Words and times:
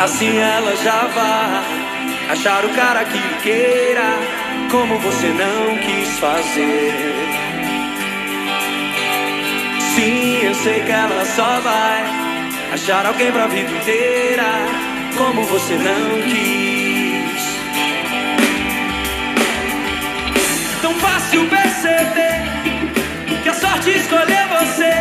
Assim 0.00 0.38
ela 0.38 0.76
já 0.76 1.08
vai 1.08 2.30
achar 2.30 2.64
o 2.64 2.68
cara 2.68 3.04
que 3.04 3.18
queira, 3.42 4.04
como 4.70 4.96
você 4.98 5.26
não 5.26 5.76
quis 5.78 6.18
fazer. 6.20 6.94
Sim, 9.96 10.44
eu 10.44 10.54
sei 10.54 10.84
que 10.84 10.92
ela 10.92 11.24
só 11.24 11.58
vai 11.58 12.04
achar 12.72 13.06
alguém 13.06 13.32
pra 13.32 13.48
vida 13.48 13.72
inteira, 13.72 14.44
como 15.16 15.42
você 15.42 15.74
não 15.74 16.22
quis. 16.22 17.42
Tão 20.80 20.94
fácil 20.94 21.44
perceber 21.48 22.44
que 23.42 23.48
a 23.48 23.54
sorte 23.54 23.90
escolheu 23.90 24.46
você 24.60 24.92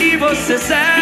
e 0.00 0.16
você 0.16 0.56
cego 0.58 0.97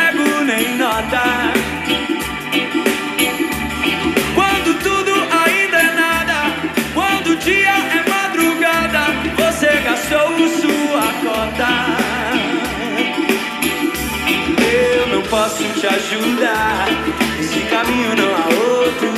te 15.89 17.41
esse 17.41 17.61
caminho 17.71 18.17
não 18.17 18.35
há 18.35 18.47
outro, 18.49 19.09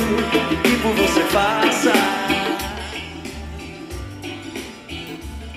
e 0.63 0.77
por 0.77 0.93
você 0.93 1.21
passa. 1.33 1.91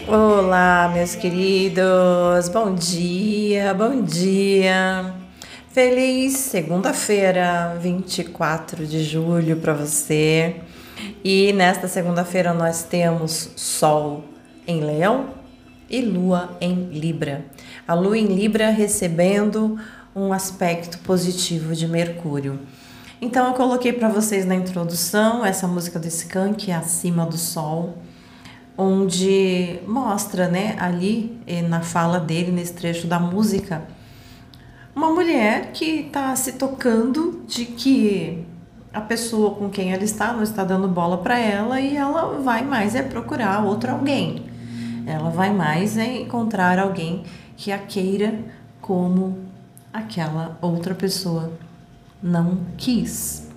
Olá, 0.08 0.90
meus 0.92 1.14
queridos, 1.14 2.48
bom 2.50 2.74
dia, 2.74 3.74
bom 3.74 4.00
dia. 4.00 5.12
Feliz 5.70 6.32
segunda-feira, 6.32 7.76
24 7.80 8.86
de 8.86 9.04
julho 9.04 9.58
para 9.58 9.74
você. 9.74 10.56
E 11.22 11.52
nesta 11.52 11.88
segunda-feira 11.88 12.54
nós 12.54 12.84
temos 12.84 13.50
Sol 13.54 14.24
em 14.66 14.80
Leão 14.80 15.42
e 15.90 16.00
Lua 16.00 16.56
em 16.58 16.88
Libra. 16.90 17.44
A 17.86 17.92
Lua 17.92 18.16
em 18.16 18.26
Libra 18.26 18.70
recebendo 18.70 19.78
um 20.14 20.32
aspecto 20.32 20.98
positivo 20.98 21.74
de 21.74 21.86
Mercúrio. 21.88 22.60
Então 23.20 23.48
eu 23.48 23.54
coloquei 23.54 23.92
para 23.92 24.08
vocês 24.08 24.44
na 24.44 24.54
introdução 24.54 25.44
essa 25.44 25.68
música 25.68 25.98
do 25.98 26.08
Skank, 26.08 26.70
Acima 26.72 27.24
do 27.24 27.36
Sol 27.36 27.98
onde 28.76 29.80
mostra, 29.86 30.48
né, 30.48 30.76
ali 30.78 31.38
eh, 31.46 31.62
na 31.62 31.80
fala 31.80 32.18
dele, 32.18 32.50
nesse 32.50 32.72
trecho 32.72 33.06
da 33.06 33.18
música, 33.18 33.82
uma 34.94 35.10
mulher 35.10 35.72
que 35.72 36.06
está 36.06 36.34
se 36.36 36.52
tocando 36.52 37.44
de 37.46 37.64
que 37.64 38.44
a 38.92 39.00
pessoa 39.00 39.54
com 39.54 39.70
quem 39.70 39.92
ela 39.92 40.04
está 40.04 40.32
não 40.32 40.42
está 40.42 40.64
dando 40.64 40.86
bola 40.86 41.18
para 41.18 41.38
ela 41.38 41.80
e 41.80 41.96
ela 41.96 42.40
vai 42.40 42.62
mais 42.62 42.94
é 42.94 43.02
procurar 43.02 43.64
outro 43.64 43.90
alguém. 43.90 44.44
Ela 45.06 45.30
vai 45.30 45.52
mais 45.52 45.96
é 45.96 46.20
encontrar 46.20 46.78
alguém 46.78 47.24
que 47.56 47.72
a 47.72 47.78
queira 47.78 48.38
como 48.80 49.41
aquela 49.92 50.58
outra 50.60 50.94
pessoa 50.94 51.52
não 52.22 52.60
quis. 52.76 53.48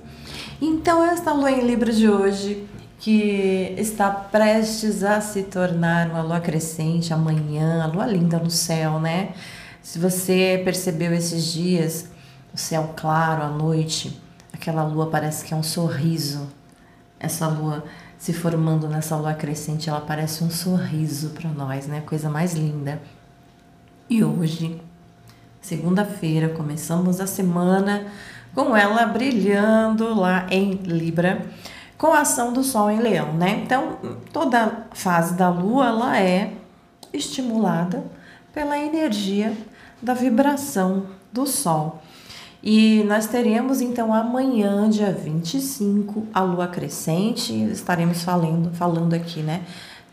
Então, 0.62 1.04
esta 1.04 1.32
lua 1.32 1.52
em 1.52 1.66
Libra 1.66 1.92
de 1.92 2.10
hoje 2.10 2.68
que 3.00 3.76
está 3.78 4.10
prestes 4.10 5.04
a 5.04 5.22
se 5.22 5.44
tornar 5.44 6.10
uma 6.10 6.22
lua 6.22 6.40
crescente 6.40 7.14
amanhã, 7.14 7.84
a 7.84 7.88
lua 7.88 8.06
linda 8.08 8.40
no 8.40 8.50
céu, 8.50 9.00
né? 9.00 9.34
Se 9.82 10.00
você 10.00 10.62
percebeu 10.64 11.14
esses 11.14 11.54
dias, 11.54 12.10
o 12.54 12.58
céu 12.58 12.94
claro 12.96 13.44
à 13.44 13.50
noite, 13.50 14.20
aquela 14.52 14.84
lua 14.84 15.08
parece 15.08 15.46
que 15.46 15.54
é 15.54 15.58
um 15.58 15.64
sorriso. 15.64 16.48
Essa 17.20 17.48
lua 17.48 17.84
se 18.18 18.34
formando 18.34 18.88
nessa 18.88 19.16
lua 19.16 19.34
crescente, 19.34 19.90
ela 19.90 20.02
parece 20.02 20.44
um 20.44 20.50
sorriso 20.50 21.30
para 21.30 21.50
nós, 21.52 21.86
né? 21.86 22.02
Coisa 22.02 22.30
mais 22.30 22.54
linda. 22.54 23.00
E 24.10 24.24
hoje, 24.24 24.82
segunda-feira, 25.66 26.50
começamos 26.50 27.20
a 27.20 27.26
semana 27.26 28.06
com 28.54 28.78
ela 28.78 29.04
brilhando 29.08 30.14
lá 30.14 30.46
em 30.52 30.74
Libra 30.74 31.44
com 31.98 32.14
a 32.14 32.20
ação 32.20 32.54
do 32.54 32.64
Sol 32.64 32.92
em 32.92 33.00
Leão, 33.00 33.34
né? 33.34 33.62
Então, 33.64 33.98
toda 34.32 34.86
fase 34.94 35.34
da 35.34 35.50
Lua 35.50 35.88
ela 35.88 36.20
é 36.22 36.54
estimulada 37.12 38.04
pela 38.54 38.78
energia 38.78 39.58
da 40.00 40.14
vibração 40.14 41.08
do 41.34 41.48
Sol. 41.48 42.00
E 42.62 43.04
nós 43.08 43.26
teremos 43.26 43.82
então 43.82 44.14
amanhã, 44.14 44.88
dia 44.88 45.12
25, 45.12 46.28
a 46.32 46.42
lua 46.42 46.68
crescente, 46.68 47.54
estaremos 47.72 48.24
falando, 48.24 48.72
falando 48.76 49.16
aqui, 49.16 49.42
né, 49.42 49.64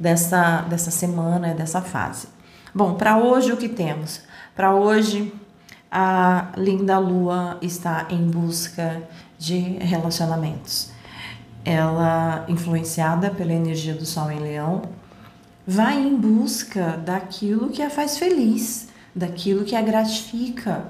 dessa, 0.01 0.63
dessa 0.63 0.91
semana, 0.91 1.55
dessa 1.55 1.83
fase. 1.83 2.27
Bom, 2.75 2.95
para 2.95 3.19
hoje 3.19 3.53
o 3.53 3.57
que 3.59 3.69
temos? 3.69 4.23
Para 4.55 4.75
hoje, 4.75 5.33
a 5.93 6.53
linda 6.57 6.99
lua 6.99 7.59
está 7.61 8.07
em 8.11 8.27
busca 8.27 9.03
de 9.39 9.59
relacionamentos 9.59 10.91
ela 11.65 12.45
influenciada 12.49 13.31
pela 13.31 13.53
energia 13.53 13.95
do 13.95 14.05
Sol 14.05 14.31
em 14.31 14.41
Leão, 14.41 14.83
vai 15.67 15.99
em 15.99 16.17
busca 16.17 16.97
daquilo 17.05 17.71
que 17.71 17.83
a 17.83 17.91
faz 17.91 18.19
feliz, 18.19 18.89
daquilo 19.15 19.65
que 19.65 19.77
a 19.77 19.83
gratifica, 19.83 20.85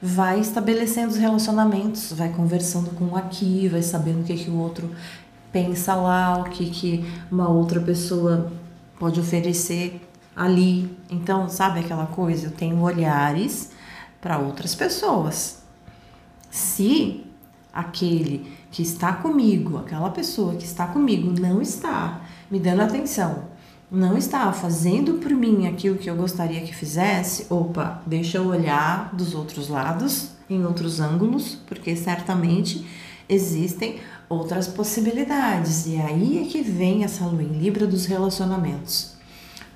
vai 0.00 0.38
estabelecendo 0.38 1.12
os 1.12 1.16
relacionamentos, 1.16 2.12
vai 2.12 2.28
conversando 2.28 2.90
com 2.90 3.06
um 3.06 3.16
aqui, 3.16 3.68
vai 3.68 3.82
sabendo 3.82 4.20
o 4.20 4.24
que, 4.24 4.36
que 4.36 4.50
o 4.50 4.58
outro 4.58 4.90
pensa 5.50 5.94
lá, 5.94 6.38
o 6.38 6.44
que, 6.44 6.70
que 6.70 7.10
uma 7.32 7.48
outra 7.48 7.80
pessoa 7.80 8.52
pode 8.98 9.18
oferecer 9.18 10.06
ali. 10.36 10.94
Então, 11.10 11.48
sabe 11.48 11.80
aquela 11.80 12.06
coisa? 12.06 12.46
Eu 12.46 12.50
tenho 12.50 12.80
olhares 12.80 13.72
para 14.20 14.38
outras 14.38 14.74
pessoas. 14.74 15.62
Se 16.50 17.24
aquele 17.72 18.50
que 18.70 18.82
está 18.82 19.12
comigo, 19.12 19.78
aquela 19.78 20.10
pessoa 20.10 20.54
que 20.54 20.64
está 20.64 20.86
comigo 20.86 21.32
não 21.38 21.62
está 21.62 22.22
me 22.50 22.58
dando 22.58 22.82
atenção, 22.82 23.44
não 23.90 24.16
está 24.16 24.52
fazendo 24.52 25.14
por 25.14 25.30
mim 25.30 25.66
aquilo 25.66 25.96
que 25.96 26.10
eu 26.10 26.16
gostaria 26.16 26.60
que 26.60 26.74
fizesse, 26.74 27.46
opa, 27.48 28.02
deixa 28.06 28.38
eu 28.38 28.46
olhar 28.46 29.14
dos 29.14 29.34
outros 29.34 29.68
lados, 29.68 30.30
em 30.48 30.64
outros 30.64 31.00
ângulos, 31.00 31.58
porque 31.66 31.94
certamente 31.96 32.86
existem 33.28 34.00
outras 34.28 34.66
possibilidades. 34.68 35.86
E 35.86 35.96
aí 35.96 36.42
é 36.42 36.44
que 36.48 36.62
vem 36.62 37.04
essa 37.04 37.24
lua 37.24 37.42
em 37.42 37.58
Libra 37.58 37.86
dos 37.86 38.06
relacionamentos. 38.06 39.14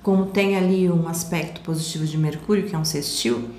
Como 0.01 0.27
tem 0.27 0.57
ali 0.57 0.89
um 0.91 1.07
aspecto 1.07 1.61
positivo 1.61 2.05
de 2.05 2.17
Mercúrio, 2.17 2.67
que 2.67 2.75
é 2.75 2.77
um 2.77 2.85
sextil, 2.85 3.49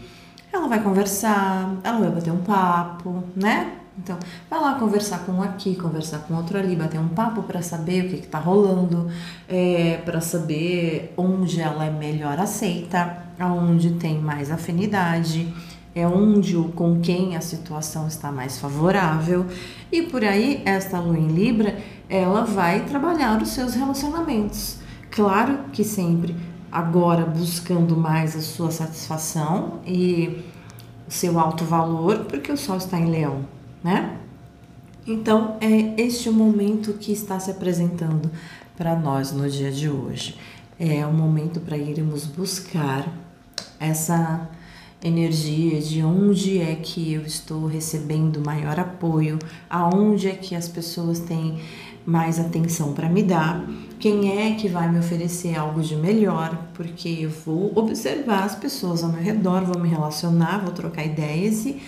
ela 0.54 0.69
vai 0.69 0.82
conversar, 0.82 1.75
ela 1.82 1.98
vai 1.98 2.10
bater 2.10 2.32
um 2.32 2.42
papo, 2.42 3.25
né? 3.34 3.72
Então, 3.97 4.19
vai 4.50 4.60
lá 4.60 4.75
conversar 4.75 5.20
com 5.20 5.32
um 5.32 5.42
aqui, 5.42 5.76
conversar 5.76 6.19
com 6.20 6.34
outro 6.34 6.59
ali, 6.59 6.75
bater 6.75 6.98
um 6.98 7.09
papo 7.09 7.42
para 7.44 7.62
saber 7.62 8.06
o 8.06 8.09
que 8.09 8.16
está 8.16 8.38
rolando, 8.38 9.09
é, 9.48 10.00
para 10.04 10.20
saber 10.20 11.15
onde 11.16 11.60
ela 11.60 11.84
é 11.84 11.91
melhor 11.91 12.38
aceita, 12.41 13.19
aonde 13.38 13.92
tem 13.92 14.19
mais 14.19 14.50
afinidade, 14.50 15.53
é 15.94 16.06
onde 16.09 16.56
ou 16.56 16.71
com 16.71 17.00
quem 17.00 17.36
a 17.36 17.41
situação 17.41 18.09
está 18.09 18.32
mais 18.32 18.59
favorável. 18.59 19.47
E 19.92 20.03
por 20.03 20.25
aí, 20.25 20.60
esta 20.65 20.98
lua 20.98 21.16
em 21.16 21.28
Libra, 21.28 21.78
ela 22.09 22.44
vai 22.44 22.81
trabalhar 22.86 23.41
os 23.41 23.50
seus 23.50 23.75
relacionamentos. 23.75 24.78
Claro 25.09 25.66
que 25.72 25.84
sempre 25.84 26.34
agora 26.75 27.25
buscando 27.25 27.97
mais 27.97 28.37
a 28.37 28.41
sua 28.43 28.71
satisfação 28.71 29.81
e 29.87 30.45
o 31.09 31.11
seu 31.11 31.39
alto 31.39 31.65
valor, 31.65 32.25
porque 32.25 32.51
o 32.53 32.57
sol 32.57 32.77
está 32.77 32.99
em 32.99 33.11
leão 33.11 33.55
né? 33.85 34.17
Então, 35.07 35.59
é 35.61 36.01
este 36.01 36.31
o 36.31 36.33
momento 36.33 36.95
que 36.95 37.13
está 37.13 37.39
se 37.39 37.51
apresentando 37.51 38.31
para 38.75 38.97
nós 38.97 39.31
no 39.31 39.48
dia 39.48 39.71
de 39.71 39.91
hoje. 39.91 40.39
É 40.81 41.07
o 41.07 41.13
momento 41.13 41.60
para 41.60 41.77
irmos 41.77 42.25
buscar 42.25 43.07
essa 43.78 44.48
energia 45.03 45.83
de 45.83 46.03
onde 46.03 46.59
é 46.59 46.75
que 46.75 47.13
eu 47.13 47.21
estou 47.21 47.66
recebendo 47.66 48.41
maior 48.41 48.81
apoio, 48.81 49.39
aonde 49.69 50.28
é 50.28 50.34
que 50.34 50.54
as 50.54 50.66
pessoas 50.66 51.21
têm 51.21 51.60
mais 52.06 52.39
atenção 52.39 52.92
para 52.92 53.09
me 53.09 53.22
dar, 53.22 53.65
quem 53.98 54.42
é 54.42 54.54
que 54.54 54.68
vai 54.68 54.91
me 54.91 54.98
oferecer 54.98 55.56
algo 55.56 55.80
de 55.80 55.97
melhor, 55.97 56.68
porque 56.74 57.09
eu 57.09 57.30
vou 57.30 57.72
observar 57.74 58.45
as 58.45 58.54
pessoas 58.54 59.03
ao 59.03 59.10
meu 59.10 59.22
redor, 59.22 59.65
vou 59.65 59.80
me 59.80 59.89
relacionar, 59.89 60.59
vou 60.59 60.72
trocar 60.72 61.04
ideias 61.04 61.65
e 61.65 61.80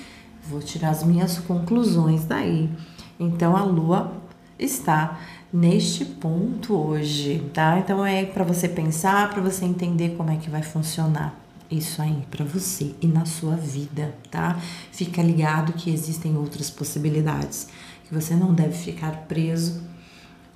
Vou 0.48 0.60
tirar 0.60 0.90
as 0.90 1.02
minhas 1.02 1.38
conclusões 1.38 2.24
daí. 2.24 2.70
Então 3.18 3.56
a 3.56 3.64
lua 3.64 4.12
está 4.56 5.18
neste 5.52 6.04
ponto 6.04 6.74
hoje, 6.74 7.50
tá? 7.52 7.78
Então 7.80 8.04
é 8.06 8.24
para 8.24 8.44
você 8.44 8.69
pensar, 8.69 9.30
para 9.30 9.42
você 9.42 9.64
entender 9.64 10.14
como 10.16 10.30
é 10.30 10.36
que 10.36 10.48
vai 10.48 10.62
funcionar 10.62 11.34
isso 11.69 12.00
aí 12.00 12.24
para 12.30 12.44
você 12.44 12.94
e 13.02 13.08
na 13.08 13.24
sua 13.24 13.56
vida, 13.56 14.14
tá? 14.30 14.56
Fica 14.92 15.20
ligado 15.20 15.72
que 15.72 15.90
existem 15.90 16.36
outras 16.36 16.70
possibilidades. 16.70 17.69
que 18.04 18.14
você 18.14 18.36
não 18.36 18.54
deve 18.54 18.74
ficar 18.74 19.24
preso 19.26 19.82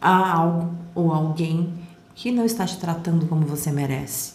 a 0.00 0.32
algo 0.32 0.70
ou 0.94 1.12
alguém 1.12 1.72
que 2.14 2.30
não 2.30 2.44
está 2.44 2.66
te 2.66 2.78
tratando 2.78 3.26
como 3.26 3.46
você 3.46 3.70
merece. 3.70 4.34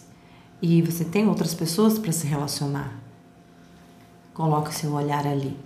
E 0.60 0.80
você 0.82 1.04
tem 1.04 1.28
outras 1.28 1.54
pessoas 1.54 1.98
para 1.98 2.12
se 2.12 2.26
relacionar. 2.26 2.92
Coloque 4.32 4.74
seu 4.74 4.92
olhar 4.92 5.26
ali. 5.26 5.56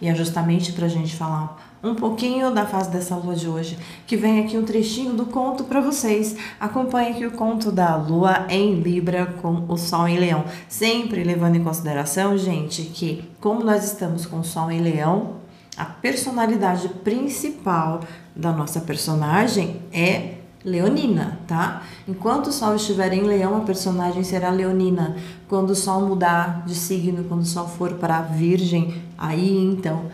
E 0.00 0.08
é 0.08 0.14
justamente 0.14 0.72
para 0.72 0.86
a 0.86 0.88
gente 0.88 1.14
falar 1.14 1.70
um 1.82 1.94
pouquinho 1.94 2.50
da 2.52 2.66
fase 2.66 2.90
dessa 2.90 3.16
lua 3.16 3.34
de 3.34 3.48
hoje, 3.48 3.78
que 4.06 4.16
vem 4.16 4.40
aqui 4.40 4.56
um 4.56 4.64
trechinho 4.64 5.14
do 5.14 5.26
conto 5.26 5.64
para 5.64 5.80
vocês. 5.80 6.36
Acompanhe 6.58 7.10
aqui 7.10 7.26
o 7.26 7.32
conto 7.32 7.72
da 7.72 7.96
lua 7.96 8.46
em 8.48 8.74
Libra 8.74 9.26
com 9.26 9.64
o 9.68 9.76
Sol 9.76 10.06
em 10.08 10.18
Leão. 10.18 10.44
Sempre 10.68 11.24
levando 11.24 11.56
em 11.56 11.64
consideração, 11.64 12.36
gente, 12.36 12.82
que 12.82 13.24
como 13.40 13.64
nós 13.64 13.84
estamos 13.84 14.26
com 14.26 14.40
o 14.40 14.44
Sol 14.44 14.70
em 14.70 14.80
Leão, 14.80 15.40
a 15.76 15.84
personalidade 15.84 16.88
principal 16.88 18.00
da 18.34 18.52
nossa 18.52 18.80
personagem 18.80 19.82
é 19.92 20.34
leonina, 20.64 21.38
tá? 21.46 21.82
Enquanto 22.06 22.48
o 22.48 22.52
Sol 22.52 22.76
estiver 22.76 23.12
em 23.12 23.22
Leão, 23.22 23.56
a 23.56 23.60
personagem 23.60 24.22
será 24.22 24.50
leonina. 24.50 25.16
Quando 25.48 25.70
o 25.70 25.76
Sol 25.76 26.06
mudar 26.06 26.64
de 26.66 26.74
signo, 26.74 27.24
quando 27.24 27.42
o 27.42 27.46
Sol 27.46 27.66
for 27.66 27.94
para 27.94 28.20
Virgem, 28.20 29.02
aí 29.16 29.56
então 29.56 30.06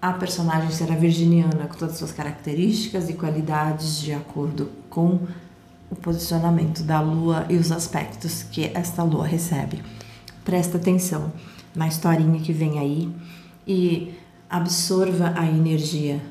a 0.00 0.12
personagem 0.12 0.70
será 0.70 0.94
virginiana, 0.94 1.66
com 1.66 1.78
todas 1.78 1.94
as 1.94 1.98
suas 1.98 2.12
características 2.12 3.08
e 3.08 3.14
qualidades 3.14 3.98
de 4.02 4.12
acordo 4.12 4.68
com 4.90 5.20
o 5.90 5.96
posicionamento 5.96 6.82
da 6.82 7.00
Lua 7.00 7.46
e 7.48 7.56
os 7.56 7.72
aspectos 7.72 8.42
que 8.42 8.70
esta 8.74 9.02
Lua 9.02 9.26
recebe. 9.26 9.82
Presta 10.44 10.76
atenção 10.76 11.32
na 11.74 11.88
historinha 11.88 12.38
que 12.40 12.52
vem 12.52 12.78
aí 12.78 13.10
e 13.66 14.12
absorva 14.54 15.34
a 15.36 15.44
energia 15.44 16.22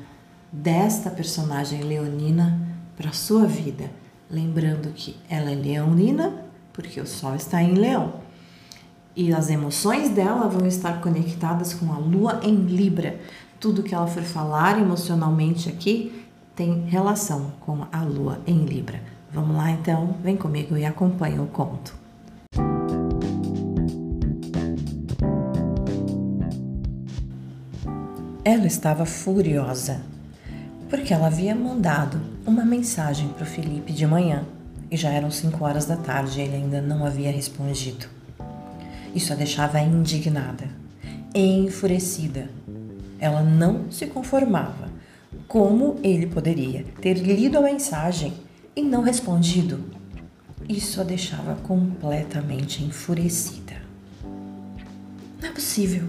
desta 0.50 1.10
personagem 1.10 1.82
leonina 1.82 2.58
para 2.96 3.12
sua 3.12 3.44
vida, 3.44 3.90
lembrando 4.30 4.94
que 4.94 5.14
ela 5.28 5.50
é 5.50 5.54
leonina 5.54 6.42
porque 6.72 6.98
o 6.98 7.06
Sol 7.06 7.34
está 7.34 7.62
em 7.62 7.74
Leão. 7.74 8.14
E 9.14 9.30
as 9.30 9.50
emoções 9.50 10.08
dela 10.08 10.48
vão 10.48 10.66
estar 10.66 11.02
conectadas 11.02 11.74
com 11.74 11.92
a 11.92 11.98
Lua 11.98 12.40
em 12.42 12.54
Libra. 12.54 13.20
Tudo 13.60 13.82
que 13.82 13.94
ela 13.94 14.06
for 14.06 14.22
falar 14.22 14.80
emocionalmente 14.80 15.68
aqui 15.68 16.24
tem 16.56 16.86
relação 16.86 17.52
com 17.60 17.86
a 17.92 18.02
Lua 18.04 18.38
em 18.46 18.64
Libra. 18.64 19.02
Vamos 19.30 19.54
lá 19.54 19.70
então, 19.70 20.16
vem 20.22 20.34
comigo 20.34 20.78
e 20.78 20.86
acompanha 20.86 21.42
o 21.42 21.46
conto. 21.48 22.03
Ela 28.54 28.68
estava 28.68 29.04
furiosa 29.04 30.00
porque 30.88 31.12
ela 31.12 31.26
havia 31.26 31.56
mandado 31.56 32.20
uma 32.46 32.64
mensagem 32.64 33.26
para 33.30 33.42
o 33.42 33.46
Felipe 33.46 33.92
de 33.92 34.06
manhã 34.06 34.44
e 34.88 34.96
já 34.96 35.10
eram 35.10 35.28
cinco 35.28 35.64
horas 35.64 35.86
da 35.86 35.96
tarde 35.96 36.38
e 36.38 36.44
ele 36.44 36.54
ainda 36.54 36.80
não 36.80 37.04
havia 37.04 37.32
respondido. 37.32 38.06
Isso 39.12 39.32
a 39.32 39.34
deixava 39.36 39.80
indignada, 39.80 40.68
enfurecida. 41.34 42.48
Ela 43.18 43.42
não 43.42 43.90
se 43.90 44.06
conformava. 44.06 44.88
Como 45.48 45.98
ele 46.00 46.28
poderia 46.28 46.84
ter 47.00 47.14
lido 47.14 47.58
a 47.58 47.60
mensagem 47.60 48.34
e 48.76 48.82
não 48.82 49.02
respondido? 49.02 49.82
Isso 50.68 51.00
a 51.00 51.04
deixava 51.04 51.56
completamente 51.56 52.84
enfurecida. 52.84 53.74
Não 55.42 55.48
é 55.48 55.50
possível. 55.50 56.04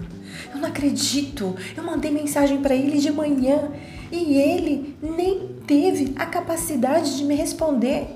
Eu 0.52 0.60
não 0.60 0.68
acredito. 0.68 1.56
Eu 1.76 1.84
mandei 1.84 2.10
mensagem 2.10 2.60
para 2.60 2.74
ele 2.74 2.98
de 2.98 3.10
manhã 3.10 3.70
e 4.10 4.36
ele 4.36 4.96
nem 5.02 5.48
teve 5.66 6.12
a 6.16 6.26
capacidade 6.26 7.16
de 7.16 7.24
me 7.24 7.34
responder. 7.34 8.08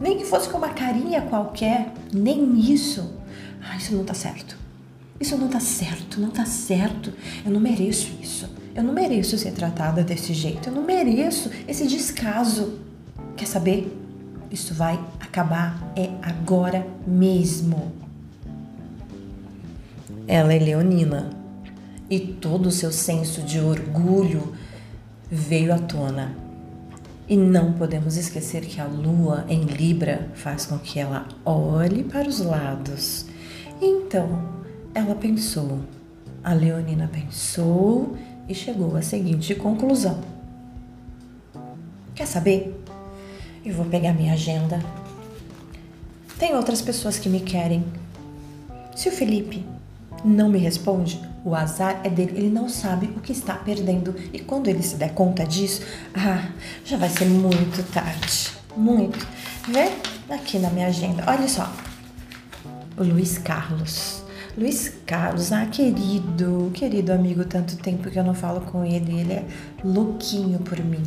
Nem 0.00 0.18
que 0.18 0.24
fosse 0.24 0.48
com 0.48 0.58
uma 0.58 0.68
carinha 0.70 1.22
qualquer, 1.22 1.92
nem 2.12 2.58
isso. 2.60 3.14
Ah, 3.62 3.76
isso 3.76 3.94
não 3.94 4.04
tá 4.04 4.14
certo. 4.14 4.56
Isso 5.18 5.36
não 5.36 5.48
tá 5.48 5.60
certo, 5.60 6.20
não 6.20 6.30
tá 6.30 6.44
certo. 6.44 7.12
Eu 7.44 7.50
não 7.50 7.60
mereço 7.60 8.12
isso. 8.22 8.48
Eu 8.74 8.82
não 8.82 8.92
mereço 8.92 9.38
ser 9.38 9.52
tratada 9.52 10.04
desse 10.04 10.34
jeito. 10.34 10.68
Eu 10.68 10.74
não 10.74 10.82
mereço 10.82 11.50
esse 11.66 11.86
descaso. 11.86 12.78
Quer 13.34 13.46
saber? 13.46 13.90
Isso 14.50 14.74
vai 14.74 15.00
acabar 15.18 15.92
é 15.96 16.10
agora 16.22 16.86
mesmo. 17.06 17.92
Ela 20.28 20.52
é 20.52 20.58
leonina 20.58 21.30
e 22.08 22.20
todo 22.20 22.66
o 22.66 22.72
seu 22.72 22.92
senso 22.92 23.42
de 23.42 23.60
orgulho 23.60 24.54
veio 25.30 25.74
à 25.74 25.78
tona. 25.78 26.36
E 27.28 27.36
não 27.36 27.72
podemos 27.72 28.16
esquecer 28.16 28.62
que 28.62 28.80
a 28.80 28.84
lua 28.84 29.44
em 29.48 29.64
Libra 29.64 30.30
faz 30.34 30.66
com 30.66 30.78
que 30.78 31.00
ela 31.00 31.26
olhe 31.44 32.04
para 32.04 32.28
os 32.28 32.38
lados. 32.38 33.26
Então, 33.82 34.48
ela 34.94 35.14
pensou, 35.14 35.80
a 36.44 36.52
Leonina 36.52 37.10
pensou 37.12 38.16
e 38.48 38.54
chegou 38.54 38.96
à 38.96 39.02
seguinte 39.02 39.54
conclusão: 39.56 40.20
Quer 42.14 42.26
saber? 42.26 42.80
Eu 43.64 43.74
vou 43.74 43.86
pegar 43.86 44.12
minha 44.12 44.34
agenda. 44.34 44.80
Tem 46.38 46.54
outras 46.54 46.80
pessoas 46.80 47.18
que 47.18 47.28
me 47.28 47.40
querem. 47.40 47.84
Se 48.94 49.08
o 49.08 49.12
Felipe 49.12 49.66
não 50.24 50.48
me 50.48 50.58
responde, 50.58 51.20
o 51.46 51.54
azar 51.54 52.00
é 52.02 52.10
dele, 52.10 52.32
ele 52.36 52.50
não 52.50 52.68
sabe 52.68 53.06
o 53.16 53.20
que 53.20 53.30
está 53.30 53.54
perdendo. 53.54 54.16
E 54.32 54.40
quando 54.40 54.66
ele 54.66 54.82
se 54.82 54.96
der 54.96 55.14
conta 55.14 55.46
disso, 55.46 55.80
ah, 56.12 56.48
já 56.84 56.96
vai 56.96 57.08
ser 57.08 57.26
muito 57.26 57.84
tarde. 57.92 58.50
Muito. 58.76 59.24
Vê 59.68 59.92
aqui 60.28 60.58
na 60.58 60.70
minha 60.70 60.88
agenda. 60.88 61.22
Olha 61.24 61.46
só. 61.46 61.72
O 62.96 63.04
Luiz 63.04 63.38
Carlos. 63.38 64.24
Luiz 64.58 64.92
Carlos, 65.06 65.52
ah, 65.52 65.64
querido, 65.66 66.72
querido 66.74 67.12
amigo, 67.12 67.44
tanto 67.44 67.76
tempo 67.76 68.10
que 68.10 68.18
eu 68.18 68.24
não 68.24 68.34
falo 68.34 68.62
com 68.62 68.84
ele. 68.84 69.20
Ele 69.20 69.34
é 69.34 69.44
louquinho 69.84 70.58
por 70.58 70.80
mim. 70.80 71.04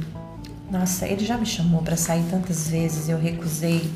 Nossa, 0.72 1.06
ele 1.06 1.26
já 1.26 1.38
me 1.38 1.46
chamou 1.46 1.82
para 1.82 1.98
sair 1.98 2.24
tantas 2.32 2.70
vezes, 2.70 3.10
eu 3.10 3.20
recusei. 3.20 3.92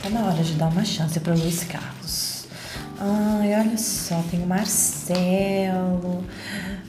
Tá 0.00 0.08
na 0.08 0.24
hora 0.26 0.44
de 0.44 0.54
dar 0.54 0.68
uma 0.68 0.84
chance 0.84 1.18
para 1.18 1.34
Luiz 1.34 1.64
Carlos. 1.64 1.99
Ai, 3.02 3.58
olha 3.58 3.78
só, 3.78 4.22
tem 4.30 4.42
o 4.42 4.46
Marcelo. 4.46 6.22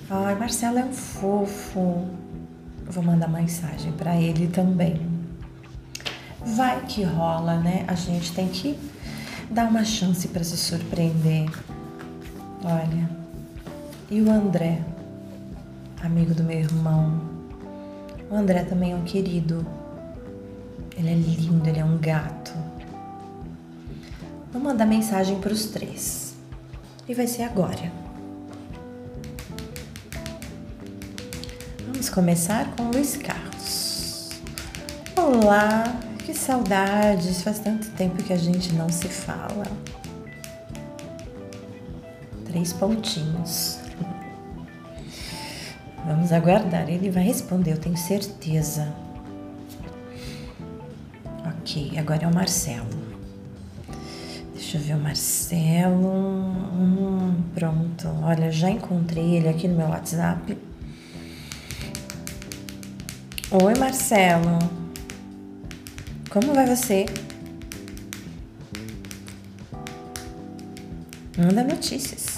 Ai, 0.10 0.36
Marcelo 0.36 0.80
é 0.80 0.84
um 0.84 0.92
fofo. 0.92 2.06
Vou 2.86 3.02
mandar 3.02 3.30
mensagem 3.30 3.94
para 3.94 4.18
ele 4.18 4.48
também. 4.48 5.02
Vai 6.46 6.82
que 6.86 7.02
rola, 7.02 7.62
né? 7.62 7.86
A 7.88 7.96
gente 7.96 8.34
tem 8.34 8.50
que 8.50 8.78
dar 9.50 9.70
uma 9.70 9.86
chance 9.86 10.28
para 10.28 10.44
se 10.44 10.58
surpreender. 10.58 11.50
Olha. 12.62 13.10
E 14.10 14.22
o 14.22 14.30
André, 14.30 14.82
amigo 16.04 16.34
do 16.34 16.44
meu 16.44 16.60
irmão. 16.60 17.22
O 18.30 18.36
André 18.36 18.66
também 18.66 18.92
é 18.92 18.96
um 18.98 19.04
querido. 19.04 19.66
Ele 20.98 21.10
é 21.10 21.16
lindo, 21.16 21.70
ele 21.70 21.80
é 21.80 21.86
um 21.86 21.98
gato. 21.98 22.41
Vou 24.52 24.62
mandar 24.62 24.86
mensagem 24.86 25.40
para 25.40 25.54
os 25.54 25.68
três. 25.68 26.34
E 27.08 27.14
vai 27.14 27.26
ser 27.26 27.44
agora. 27.44 27.90
Vamos 31.86 32.10
começar 32.10 32.70
com 32.76 32.84
o 32.84 32.92
Luiz 32.92 33.16
Carlos. 33.16 34.30
Olá, 35.16 35.84
que 36.26 36.34
saudades! 36.34 37.42
Faz 37.44 37.60
tanto 37.60 37.90
tempo 37.92 38.22
que 38.22 38.34
a 38.34 38.38
gente 38.38 38.74
não 38.74 38.90
se 38.90 39.08
fala. 39.08 39.66
Três 42.46 42.74
pontinhos. 42.74 43.80
Vamos 46.06 46.34
aguardar, 46.34 46.90
ele 46.90 47.10
vai 47.10 47.24
responder, 47.24 47.72
eu 47.72 47.78
tenho 47.78 47.96
certeza. 47.96 48.94
Ok, 51.62 51.98
agora 51.98 52.26
é 52.26 52.28
o 52.28 52.34
Marcelo. 52.34 53.01
Deixa 54.72 54.86
eu 54.86 54.88
ver 54.88 55.02
o 55.02 55.04
Marcelo. 55.04 56.08
Hum, 56.08 57.44
pronto. 57.54 58.08
Olha, 58.24 58.50
já 58.50 58.70
encontrei 58.70 59.36
ele 59.36 59.50
aqui 59.50 59.68
no 59.68 59.76
meu 59.76 59.90
WhatsApp. 59.90 60.58
Oi, 63.52 63.76
Marcelo. 63.78 64.60
Como 66.30 66.54
vai 66.54 66.66
você? 66.74 67.06
Manda 71.38 71.66
notícias. 71.66 72.38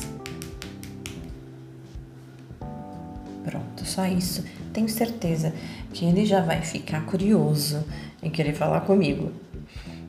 Pronto, 3.46 3.86
só 3.86 4.08
isso. 4.08 4.44
Tenho 4.74 4.90
certeza 4.90 5.54
que 5.94 6.04
ele 6.04 6.26
já 6.26 6.42
vai 6.42 6.64
ficar 6.64 7.06
curioso 7.06 7.86
em 8.24 8.32
querer 8.32 8.56
falar 8.56 8.82
comigo. 8.82 9.32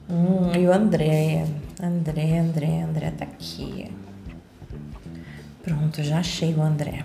Hum, 0.09 0.53
e 0.55 0.67
o 0.67 0.73
André? 0.73 1.47
André, 1.83 2.39
André, 2.39 2.83
André 2.83 3.11
tá 3.11 3.25
aqui. 3.25 3.91
Pronto, 5.63 6.03
já 6.03 6.19
achei 6.19 6.55
o 6.55 6.61
André. 6.61 7.05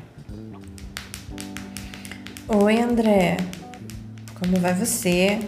Oi, 2.47 2.81
André. 2.81 3.37
Como 4.37 4.59
vai 4.59 4.73
você? 4.73 5.39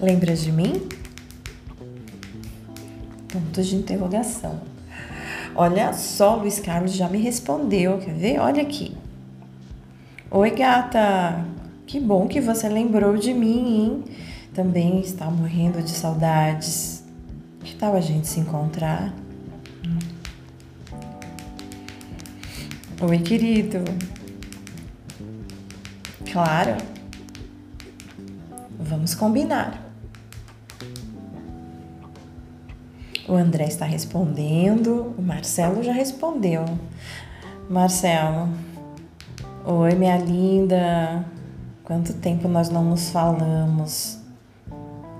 Lembra 0.00 0.34
de 0.34 0.50
mim? 0.50 0.88
Ponto 3.30 3.62
de 3.62 3.76
interrogação. 3.76 4.60
Olha 5.54 5.92
só, 5.92 6.36
Luiz 6.36 6.58
Carlos 6.58 6.94
já 6.94 7.08
me 7.08 7.18
respondeu. 7.18 7.98
Quer 7.98 8.14
ver? 8.14 8.38
Olha 8.38 8.62
aqui. 8.62 8.96
Oi, 10.30 10.50
gata. 10.52 11.44
Que 11.86 12.00
bom 12.00 12.26
que 12.26 12.40
você 12.40 12.68
lembrou 12.68 13.16
de 13.18 13.34
mim, 13.34 13.76
hein? 13.76 14.04
Também 14.54 15.00
está 15.00 15.28
morrendo 15.28 15.82
de 15.82 15.90
saudades. 15.90 17.02
Que 17.64 17.74
tal 17.74 17.96
a 17.96 18.00
gente 18.00 18.28
se 18.28 18.38
encontrar? 18.38 19.12
Oi, 23.02 23.18
querido. 23.18 23.78
Claro. 26.30 26.76
Vamos 28.78 29.14
combinar. 29.16 29.82
O 33.26 33.34
André 33.34 33.64
está 33.64 33.86
respondendo, 33.86 35.14
o 35.18 35.22
Marcelo 35.22 35.82
já 35.82 35.92
respondeu. 35.92 36.64
Marcelo, 37.68 38.50
oi, 39.64 39.94
minha 39.96 40.18
linda. 40.18 41.24
Quanto 41.82 42.12
tempo 42.14 42.46
nós 42.46 42.68
não 42.68 42.84
nos 42.84 43.10
falamos? 43.10 44.23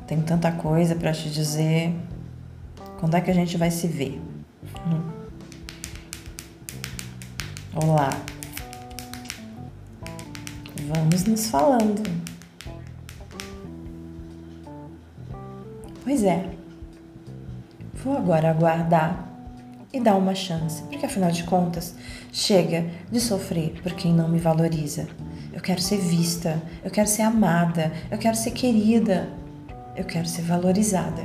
Tenho 0.07 0.23
tanta 0.23 0.53
coisa 0.53 0.95
para 0.95 1.13
te 1.13 1.31
dizer. 1.31 1.95
Quando 3.01 3.17
é 3.17 3.21
que 3.21 3.31
a 3.31 3.35
gente 3.35 3.57
vai 3.57 3.71
se 3.71 3.87
ver? 3.87 4.21
Hum. 4.87 5.11
Olá. 7.75 8.11
Vamos 10.95 11.25
nos 11.25 11.47
falando. 11.47 12.03
Pois 16.03 16.23
é. 16.23 16.51
Vou 17.95 18.19
agora 18.19 18.51
aguardar 18.51 19.27
e 19.91 19.99
dar 19.99 20.17
uma 20.17 20.35
chance, 20.35 20.83
porque 20.83 21.07
afinal 21.07 21.31
de 21.31 21.45
contas, 21.45 21.95
chega 22.31 22.91
de 23.11 23.21
sofrer 23.21 23.81
por 23.83 23.93
quem 23.95 24.13
não 24.13 24.29
me 24.29 24.39
valoriza. 24.39 25.09
Eu 25.51 25.63
quero 25.63 25.81
ser 25.81 25.99
vista, 25.99 26.61
eu 26.85 26.91
quero 26.91 27.09
ser 27.09 27.23
amada, 27.23 27.91
eu 28.11 28.19
quero 28.19 28.37
ser 28.37 28.51
querida, 28.51 29.33
eu 29.97 30.05
quero 30.05 30.27
ser 30.27 30.43
valorizada. 30.43 31.23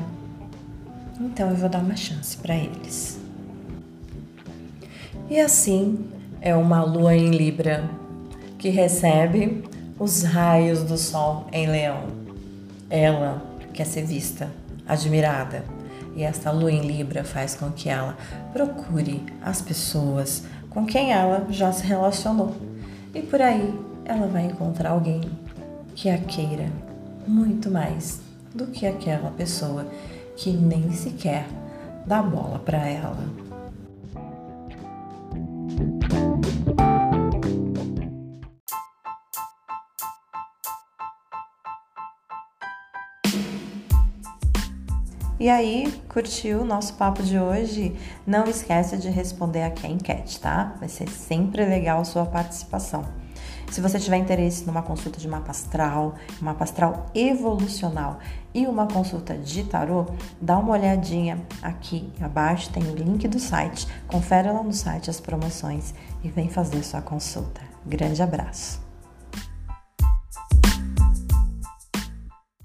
Então 1.19 1.49
eu 1.49 1.55
vou 1.55 1.69
dar 1.69 1.79
uma 1.79 1.95
chance 1.95 2.38
para 2.38 2.55
eles. 2.55 3.19
E 5.29 5.39
assim 5.39 6.07
é 6.41 6.55
uma 6.55 6.83
lua 6.83 7.15
em 7.15 7.31
Libra 7.31 7.89
que 8.57 8.69
recebe 8.69 9.63
os 9.97 10.23
raios 10.23 10.83
do 10.83 10.97
sol 10.97 11.47
em 11.51 11.67
Leão. 11.67 12.07
Ela 12.89 13.41
quer 13.73 13.85
ser 13.85 14.05
vista, 14.05 14.49
admirada. 14.88 15.63
E 16.15 16.23
esta 16.23 16.51
lua 16.51 16.71
em 16.71 16.81
Libra 16.81 17.23
faz 17.23 17.55
com 17.55 17.71
que 17.71 17.89
ela 17.89 18.17
procure 18.51 19.23
as 19.41 19.61
pessoas 19.61 20.43
com 20.69 20.85
quem 20.85 21.11
ela 21.11 21.45
já 21.49 21.71
se 21.71 21.85
relacionou. 21.85 22.55
E 23.13 23.21
por 23.21 23.41
aí 23.41 23.73
ela 24.05 24.27
vai 24.27 24.45
encontrar 24.45 24.91
alguém 24.91 25.21
que 25.95 26.09
a 26.09 26.17
queira 26.17 26.69
muito 27.27 27.69
mais 27.69 28.28
do 28.53 28.68
que 28.68 28.86
aquela 28.86 29.32
pessoa 29.32 29.86
que 30.36 30.51
nem 30.51 30.91
sequer 30.91 31.46
dá 32.06 32.22
bola 32.22 32.60
para 32.60 32.88
ela. 32.88 33.50
E 45.39 45.48
aí, 45.48 45.89
curtiu 46.10 46.62
o 46.62 46.65
nosso 46.65 46.96
papo 46.96 47.24
de 47.24 47.39
hoje? 47.39 47.96
Não 48.27 48.44
esqueça 48.44 48.98
de 48.98 49.10
responder 49.10 49.63
aqui 49.63 49.88
a 49.88 49.89
enquete, 49.89 50.38
tá? 50.38 50.75
Vai 50.79 50.89
ser 50.89 51.08
sempre 51.08 51.65
legal 51.65 52.01
a 52.01 52.03
sua 52.03 52.25
participação. 52.25 53.06
Se 53.71 53.81
você 53.81 53.99
tiver 53.99 54.17
interesse 54.17 54.65
numa 54.65 54.81
consulta 54.81 55.19
de 55.19 55.27
mapa 55.27 55.51
astral, 55.51 56.15
mapa 56.41 56.63
astral 56.63 57.05
evolucional 57.13 58.19
e 58.53 58.65
uma 58.65 58.88
consulta 58.88 59.38
de 59.38 59.63
tarô, 59.63 60.07
dá 60.41 60.57
uma 60.57 60.73
olhadinha 60.73 61.39
aqui 61.61 62.11
abaixo, 62.19 62.71
tem 62.71 62.83
o 62.83 62.95
link 62.95 63.27
do 63.27 63.39
site. 63.39 63.88
Confere 64.07 64.51
lá 64.51 64.63
no 64.63 64.73
site 64.73 65.09
as 65.09 65.19
promoções 65.19 65.93
e 66.23 66.29
vem 66.29 66.49
fazer 66.49 66.83
sua 66.83 67.01
consulta. 67.01 67.61
Grande 67.85 68.23
abraço! 68.23 68.88